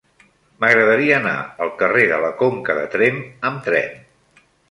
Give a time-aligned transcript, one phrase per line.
[0.63, 1.33] M'agradaria anar
[1.65, 4.03] al carrer de la Conca de Tremp amb tren.